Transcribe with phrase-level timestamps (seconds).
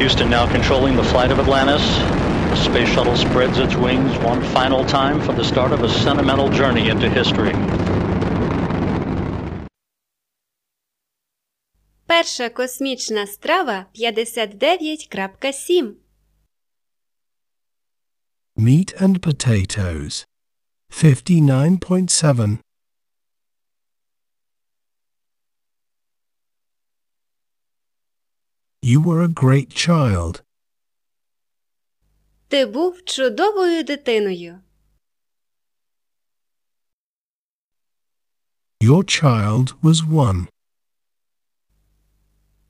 [0.00, 1.84] Houston now controlling the flight of Atlantis.
[2.52, 6.48] The space shuttle spreads its wings one final time for the start of a sentimental
[6.48, 7.54] journey into history.
[12.06, 15.94] Перша космічна страва 59.7.
[18.66, 20.24] Meat and potatoes.
[20.90, 22.58] 59.7.
[28.83, 30.41] You were a great child.
[32.47, 34.59] Ти був чудовою дитиною.
[38.79, 40.47] Your child was one.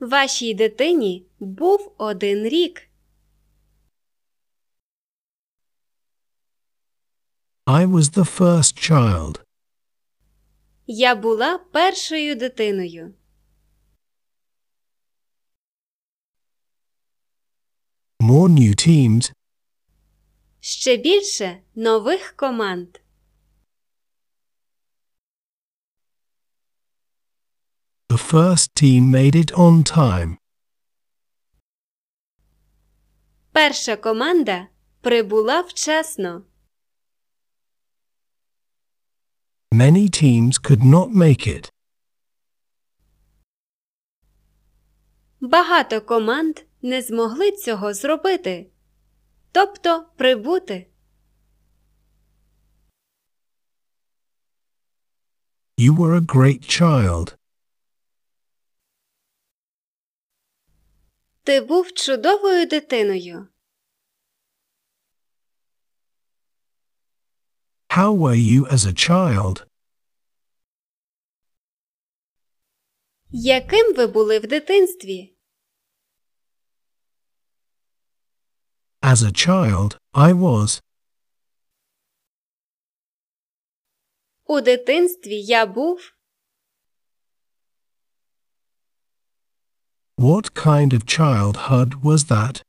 [0.00, 2.88] Вашій дитині був один рік.
[7.66, 9.40] I was the first child.
[10.86, 13.14] Я була першою дитиною.
[18.26, 19.32] More new teams.
[20.60, 22.98] Ще більше нових команд.
[28.08, 30.36] The first team made it on time.
[33.52, 34.68] Перша команда
[35.00, 36.42] прибула вчасно.
[39.72, 41.70] Many teams could not make it.
[45.40, 48.70] Багато команд не змогли цього зробити.
[49.52, 50.90] Тобто прибути.
[55.78, 57.36] You were a great child.
[61.42, 63.48] Ти був чудовою дитиною.
[67.88, 69.66] How were you as a child?
[73.30, 75.35] Яким ви були в дитинстві?
[79.05, 80.81] As a child, I was.
[84.45, 86.13] У дитинстві я був.
[90.17, 92.63] What kind of childhood was that?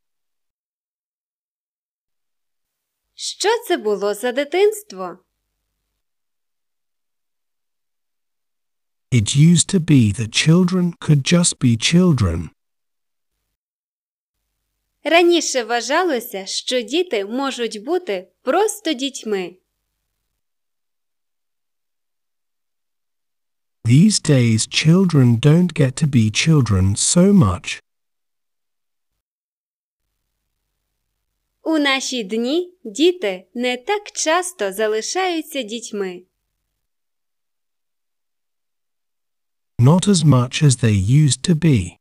[3.15, 5.19] Що це було за дитинство?
[9.11, 12.51] It used to be that children could just be children.
[15.10, 19.56] Раніше вважалося, що діти можуть бути просто дітьми.
[23.86, 27.82] These days, children don't get to be children so much.
[31.64, 36.24] У наші дні діти не так часто залишаються дітьми.
[39.80, 41.97] Not as much as they used to be.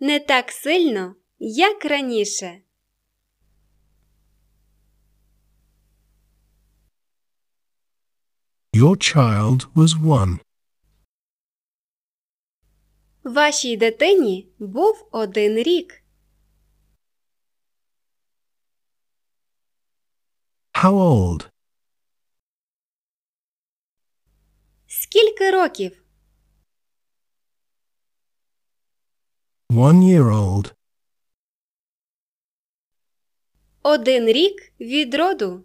[0.00, 2.60] Не так сильно, як раніше.
[8.72, 10.38] Your child was one.
[13.24, 16.02] Вашій дитині був один рік.
[20.72, 21.48] How old?
[24.86, 26.04] Скільки років?
[29.77, 30.73] One year old.
[33.83, 35.63] Один рік від роду.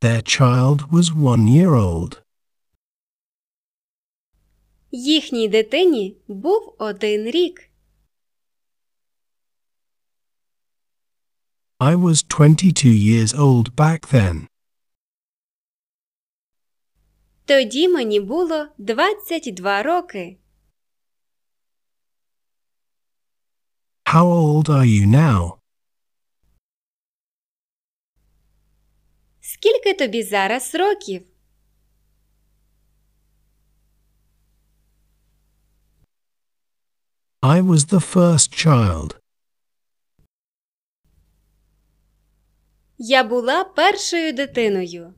[0.00, 2.22] Their child was one year old.
[4.90, 7.68] Їхній дитині був один рік.
[11.78, 14.46] I was 22 years old back then.
[17.47, 20.37] Тоді мені було 22 роки.
[24.05, 25.57] How old are you now?
[29.41, 31.27] Скільки тобі зараз років?
[37.41, 39.15] I was the first child.
[42.97, 45.13] Я була першою дитиною.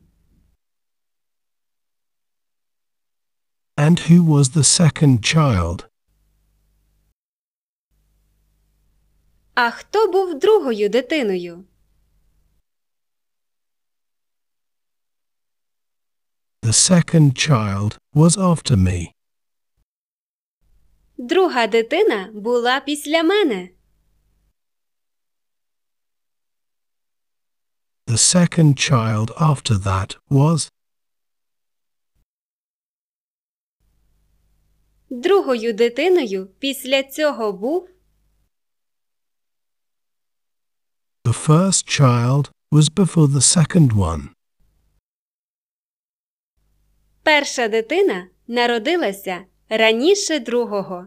[3.89, 5.89] And who was the second child?
[9.55, 11.65] А хто був другою дитиною?
[16.61, 19.11] The second child was after me.
[21.17, 23.69] Друга дитина була після мене.
[28.07, 30.69] The second child after that was
[35.10, 37.88] Другою дитиною після цього був
[41.24, 44.28] The first child was before the second one.
[47.22, 51.06] перша дитина народилася раніше другого.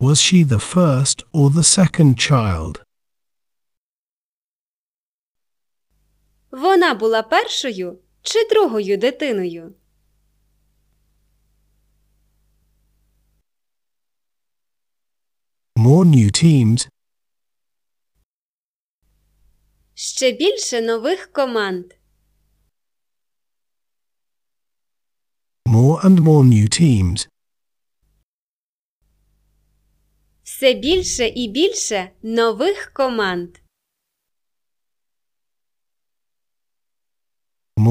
[0.00, 2.82] Was she the first or the second child?
[6.50, 9.74] Вона була першою чи другою дитиною?
[15.76, 16.88] More new teams,
[19.94, 21.92] Ще більше нових команд.
[25.68, 27.28] more and more new teams,
[30.42, 33.58] Все більше і більше нових команд.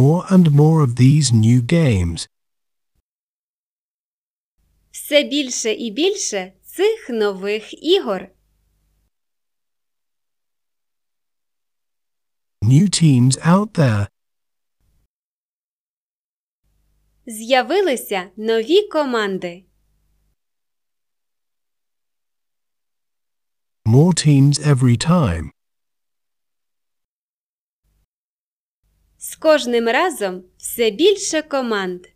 [0.02, 2.28] More and more of these new games,
[4.92, 8.28] Все більше і більше цих нових ігор.
[12.62, 14.08] new teams out there,
[17.26, 19.64] З'явилися нові команди.
[23.86, 25.50] more teams every time,
[29.21, 32.07] З кожним разом все більше команд.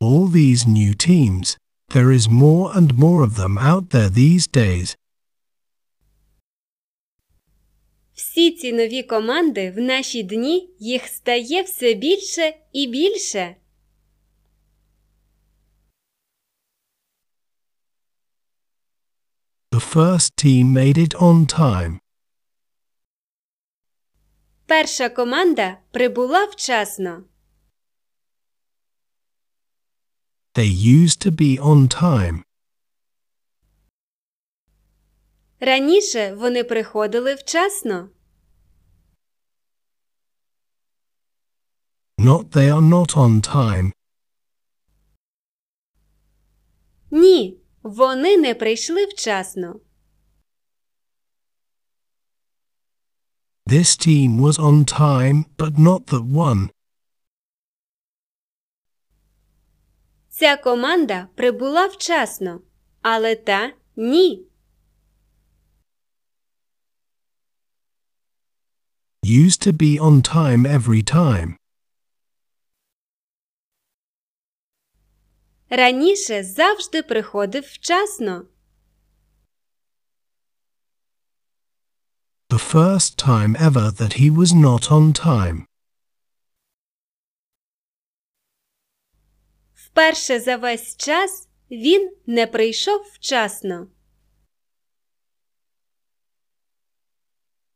[0.00, 1.56] all these new teams.
[1.90, 4.96] There is more and more of them out there these days.
[8.14, 13.56] Всі ці нові команди в наші дні їх стає все більше і більше.
[19.72, 21.98] The first team made it on time.
[24.67, 27.25] Перша команда прибула вчасно.
[30.55, 32.43] They used to be on time.
[35.59, 38.09] Раніше вони приходили вчасно.
[42.17, 43.91] Not they are not on time.
[47.11, 49.79] Ні, вони не прийшли вчасно.
[53.75, 56.69] This team was on time, but not that one.
[60.29, 62.61] Ця команда прибула вчасно,
[63.01, 64.47] але та ні.
[69.23, 71.55] Used to be on time every time.
[75.69, 78.45] Раніше завжди приходив вчасно.
[82.72, 85.66] first time ever that he was not on time.
[89.74, 93.88] Вперше за весь час він не прийшов вчасно.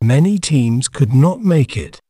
[0.01, 2.01] Many teams could not make it.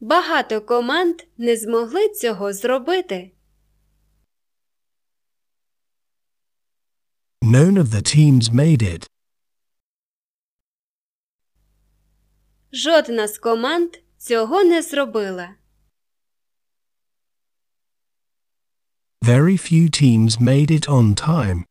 [0.00, 3.30] Багато команд не змогли цього зробити.
[7.42, 9.08] None of the teams made it.
[12.73, 15.55] Жодна з команд цього не зробила.
[19.21, 21.63] Very few teams made it on time.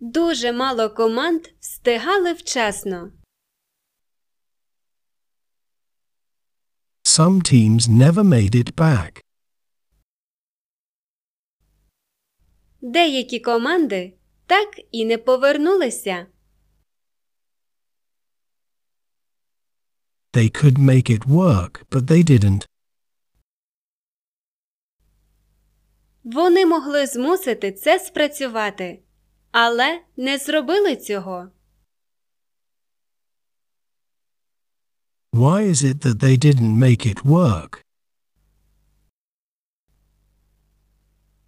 [0.00, 3.12] Дуже мало команд встигали вчасно.
[7.04, 9.22] Some teams never made it back.
[12.80, 16.26] Деякі команди так і не повернулися.
[20.36, 22.66] They could make it work, but they didn't.
[26.24, 29.02] Вони могли змусити це спрацювати,
[29.50, 31.48] але не зробили цього.
[35.32, 37.82] Why is it that they didn't make it work?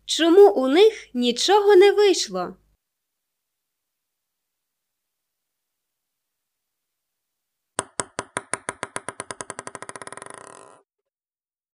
[0.04, 2.57] Чому у них нічого не вийшло?